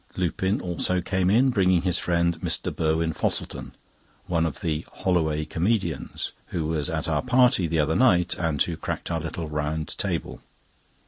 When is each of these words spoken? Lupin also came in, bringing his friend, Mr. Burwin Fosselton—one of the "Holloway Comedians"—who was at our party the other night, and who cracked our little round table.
Lupin 0.17 0.59
also 0.61 0.99
came 0.99 1.29
in, 1.29 1.51
bringing 1.51 1.83
his 1.83 1.99
friend, 1.99 2.41
Mr. 2.41 2.75
Burwin 2.75 3.13
Fosselton—one 3.13 4.47
of 4.47 4.61
the 4.61 4.83
"Holloway 4.91 5.45
Comedians"—who 5.45 6.65
was 6.65 6.89
at 6.89 7.07
our 7.07 7.21
party 7.21 7.67
the 7.67 7.77
other 7.79 7.93
night, 7.95 8.33
and 8.35 8.59
who 8.63 8.75
cracked 8.77 9.11
our 9.11 9.19
little 9.19 9.47
round 9.47 9.95
table. 9.99 10.41